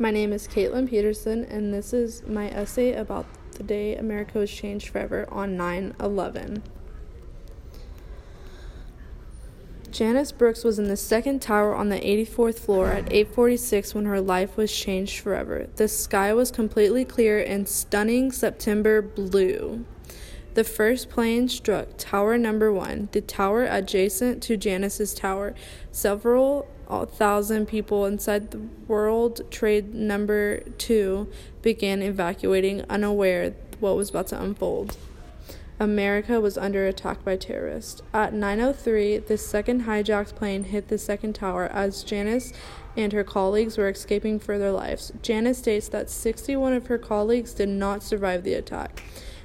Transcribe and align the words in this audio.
My 0.00 0.10
name 0.10 0.32
is 0.32 0.48
Caitlin 0.48 0.88
Peterson, 0.88 1.44
and 1.44 1.74
this 1.74 1.92
is 1.92 2.22
my 2.26 2.48
essay 2.48 2.94
about 2.94 3.26
the 3.52 3.62
day 3.62 3.96
America 3.96 4.38
was 4.38 4.50
changed 4.50 4.88
forever 4.88 5.28
on 5.30 5.58
9 5.58 5.94
11. 6.00 6.62
Janice 9.90 10.32
Brooks 10.32 10.64
was 10.64 10.78
in 10.78 10.88
the 10.88 10.96
second 10.96 11.42
tower 11.42 11.74
on 11.74 11.90
the 11.90 12.00
84th 12.00 12.60
floor 12.60 12.86
at 12.86 13.12
8:46 13.12 13.94
when 13.94 14.06
her 14.06 14.22
life 14.22 14.56
was 14.56 14.74
changed 14.74 15.20
forever. 15.20 15.66
The 15.76 15.86
sky 15.86 16.32
was 16.32 16.50
completely 16.50 17.04
clear 17.04 17.38
and 17.38 17.68
stunning 17.68 18.32
September 18.32 19.02
blue. 19.02 19.84
The 20.54 20.64
first 20.64 21.10
plane 21.10 21.46
struck 21.48 21.88
tower 21.98 22.38
number 22.38 22.72
1, 22.72 23.10
the 23.12 23.20
tower 23.20 23.66
adjacent 23.66 24.42
to 24.44 24.56
Janice's 24.56 25.12
tower. 25.12 25.54
Several 25.92 26.66
thousand 27.06 27.66
people 27.66 28.04
inside 28.04 28.50
the 28.50 28.60
World 28.88 29.40
Trade 29.50 29.94
number 29.94 30.60
2 30.78 31.28
began 31.62 32.02
evacuating 32.02 32.84
unaware 32.88 33.54
what 33.78 33.96
was 33.96 34.10
about 34.10 34.26
to 34.28 34.42
unfold. 34.42 34.96
America 35.78 36.40
was 36.40 36.58
under 36.58 36.86
attack 36.86 37.24
by 37.24 37.36
terrorists. 37.36 38.02
At 38.12 38.34
9:03, 38.34 39.26
the 39.26 39.38
second 39.38 39.84
hijacked 39.84 40.34
plane 40.34 40.64
hit 40.64 40.88
the 40.88 40.98
second 40.98 41.34
tower 41.34 41.70
as 41.72 42.02
Janice 42.02 42.52
and 42.96 43.14
her 43.14 43.24
colleagues 43.24 43.78
were 43.78 43.88
escaping 43.88 44.38
for 44.38 44.58
their 44.58 44.72
lives. 44.72 45.12
Janice 45.22 45.56
states 45.58 45.88
that 45.88 46.10
61 46.10 46.74
of 46.74 46.88
her 46.88 46.98
colleagues 46.98 47.54
did 47.54 47.70
not 47.70 48.02
survive 48.02 48.44
the 48.44 48.54
attack. 48.54 49.02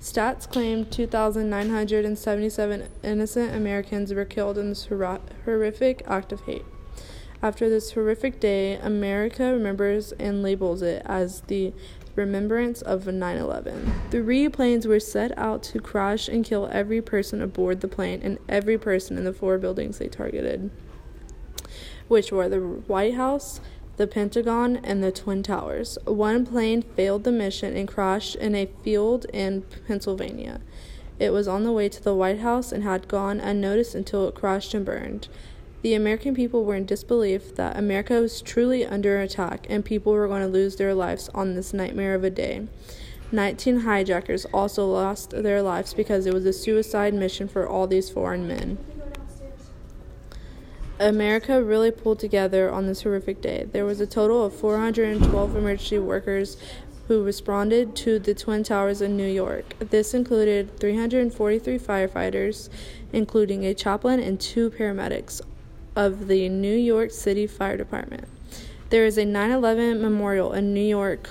Stats 0.00 0.50
claim 0.50 0.86
2,977 0.86 2.88
innocent 3.04 3.54
Americans 3.54 4.12
were 4.12 4.24
killed 4.24 4.58
in 4.58 4.70
this 4.70 4.88
horrific 5.44 6.02
act 6.06 6.32
of 6.32 6.40
hate. 6.42 6.64
After 7.42 7.68
this 7.68 7.92
horrific 7.92 8.40
day, 8.40 8.76
America 8.76 9.52
remembers 9.52 10.12
and 10.12 10.42
labels 10.42 10.80
it 10.80 11.02
as 11.04 11.42
the 11.42 11.72
remembrance 12.14 12.80
of 12.80 13.06
9 13.06 13.36
11. 13.36 13.92
Three 14.10 14.48
planes 14.48 14.86
were 14.86 15.00
set 15.00 15.36
out 15.36 15.62
to 15.64 15.78
crash 15.78 16.28
and 16.28 16.44
kill 16.44 16.68
every 16.72 17.02
person 17.02 17.42
aboard 17.42 17.82
the 17.82 17.88
plane 17.88 18.20
and 18.22 18.38
every 18.48 18.78
person 18.78 19.18
in 19.18 19.24
the 19.24 19.34
four 19.34 19.58
buildings 19.58 19.98
they 19.98 20.08
targeted, 20.08 20.70
which 22.08 22.32
were 22.32 22.48
the 22.48 22.60
White 22.60 23.14
House, 23.14 23.60
the 23.98 24.06
Pentagon, 24.06 24.76
and 24.76 25.04
the 25.04 25.12
Twin 25.12 25.42
Towers. 25.42 25.98
One 26.06 26.46
plane 26.46 26.82
failed 26.82 27.24
the 27.24 27.32
mission 27.32 27.76
and 27.76 27.86
crashed 27.86 28.36
in 28.36 28.54
a 28.54 28.70
field 28.82 29.26
in 29.32 29.62
Pennsylvania. 29.86 30.60
It 31.18 31.30
was 31.30 31.48
on 31.48 31.64
the 31.64 31.72
way 31.72 31.88
to 31.90 32.02
the 32.02 32.14
White 32.14 32.40
House 32.40 32.72
and 32.72 32.82
had 32.82 33.08
gone 33.08 33.40
unnoticed 33.40 33.94
until 33.94 34.26
it 34.26 34.34
crashed 34.34 34.72
and 34.74 34.84
burned. 34.84 35.28
The 35.82 35.94
American 35.94 36.34
people 36.34 36.64
were 36.64 36.74
in 36.74 36.86
disbelief 36.86 37.54
that 37.56 37.76
America 37.76 38.20
was 38.20 38.40
truly 38.40 38.84
under 38.84 39.20
attack 39.20 39.66
and 39.68 39.84
people 39.84 40.12
were 40.12 40.26
going 40.26 40.42
to 40.42 40.48
lose 40.48 40.76
their 40.76 40.94
lives 40.94 41.28
on 41.34 41.54
this 41.54 41.72
nightmare 41.72 42.14
of 42.14 42.24
a 42.24 42.30
day. 42.30 42.66
19 43.30 43.80
hijackers 43.80 44.46
also 44.46 44.86
lost 44.86 45.30
their 45.30 45.60
lives 45.60 45.92
because 45.92 46.26
it 46.26 46.34
was 46.34 46.46
a 46.46 46.52
suicide 46.52 47.12
mission 47.12 47.46
for 47.46 47.68
all 47.68 47.86
these 47.86 48.08
foreign 48.08 48.48
men. 48.48 48.78
America 50.98 51.62
really 51.62 51.90
pulled 51.90 52.18
together 52.18 52.70
on 52.70 52.86
this 52.86 53.02
horrific 53.02 53.42
day. 53.42 53.68
There 53.70 53.84
was 53.84 54.00
a 54.00 54.06
total 54.06 54.44
of 54.44 54.54
412 54.54 55.54
emergency 55.54 55.98
workers 55.98 56.56
who 57.06 57.22
responded 57.22 57.94
to 57.94 58.18
the 58.18 58.34
Twin 58.34 58.64
Towers 58.64 59.02
in 59.02 59.16
New 59.16 59.28
York. 59.28 59.74
This 59.78 60.14
included 60.14 60.80
343 60.80 61.78
firefighters, 61.78 62.70
including 63.12 63.64
a 63.64 63.74
chaplain 63.74 64.20
and 64.20 64.40
two 64.40 64.70
paramedics 64.70 65.42
of 65.96 66.28
the 66.28 66.48
New 66.50 66.76
York 66.76 67.10
City 67.10 67.46
Fire 67.46 67.78
Department. 67.78 68.28
There 68.90 69.06
is 69.06 69.18
a 69.18 69.24
9 69.24 69.50
11 69.50 70.00
memorial 70.00 70.52
in 70.52 70.72
New 70.72 70.86
York 70.86 71.28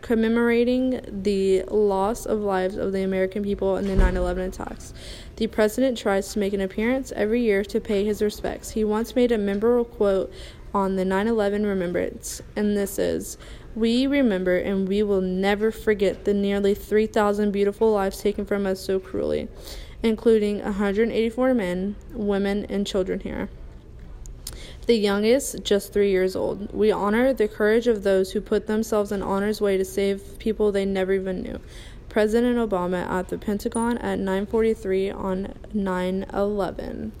commemorating 0.00 1.00
the 1.08 1.62
loss 1.64 2.26
of 2.26 2.38
lives 2.40 2.76
of 2.76 2.92
the 2.92 3.02
American 3.02 3.42
people 3.42 3.76
in 3.76 3.88
the 3.88 3.96
9 3.96 4.16
11 4.16 4.44
attacks. 4.48 4.94
The 5.36 5.48
president 5.48 5.98
tries 5.98 6.32
to 6.32 6.38
make 6.38 6.52
an 6.52 6.60
appearance 6.60 7.12
every 7.12 7.42
year 7.42 7.64
to 7.64 7.80
pay 7.80 8.04
his 8.04 8.22
respects. 8.22 8.70
He 8.70 8.84
once 8.84 9.16
made 9.16 9.32
a 9.32 9.38
memorable 9.38 9.84
quote 9.84 10.32
on 10.72 10.96
the 10.96 11.04
9 11.04 11.26
11 11.26 11.66
remembrance, 11.66 12.40
and 12.54 12.76
this 12.76 12.98
is 12.98 13.36
We 13.74 14.06
remember 14.06 14.56
and 14.56 14.86
we 14.86 15.02
will 15.02 15.20
never 15.20 15.72
forget 15.72 16.24
the 16.24 16.34
nearly 16.34 16.74
3,000 16.74 17.50
beautiful 17.50 17.90
lives 17.90 18.20
taken 18.20 18.44
from 18.46 18.66
us 18.66 18.80
so 18.80 19.00
cruelly, 19.00 19.48
including 20.02 20.62
184 20.62 21.54
men, 21.54 21.96
women, 22.12 22.64
and 22.66 22.86
children 22.86 23.20
here 23.20 23.48
the 24.84 24.96
youngest 24.96 25.62
just 25.64 25.92
three 25.92 26.10
years 26.10 26.36
old. 26.36 26.72
We 26.72 26.90
honor 26.90 27.32
the 27.32 27.48
courage 27.48 27.86
of 27.86 28.02
those 28.02 28.32
who 28.32 28.40
put 28.40 28.66
themselves 28.66 29.12
in 29.12 29.22
honor's 29.22 29.60
way 29.60 29.76
to 29.76 29.84
save 29.84 30.38
people 30.38 30.72
they 30.72 30.84
never 30.84 31.12
even 31.12 31.42
knew. 31.42 31.60
President 32.08 32.56
Obama 32.56 33.06
at 33.08 33.28
the 33.28 33.38
Pentagon 33.38 33.98
at 33.98 34.18
9:43 34.18 35.10
on 35.10 35.54
9/11. 35.74 37.12